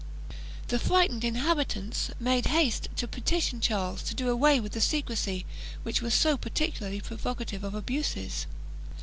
The 0.69 0.79
frightened 0.79 1.23
inhabitants 1.23 2.09
made 2.19 2.47
haste 2.47 2.89
to 2.95 3.07
petition 3.07 3.61
Charles 3.61 4.01
to 4.01 4.15
do 4.15 4.29
away 4.31 4.59
with 4.59 4.71
the 4.71 4.81
secrecy 4.81 5.45
which 5.83 6.01
was 6.01 6.15
so 6.15 6.37
peculiarly 6.37 7.01
provocative 7.01 7.63
of 7.63 7.75
abuses. 7.75 8.47